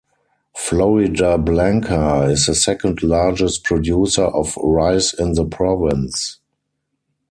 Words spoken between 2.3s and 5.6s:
is the second largest producer of rice in the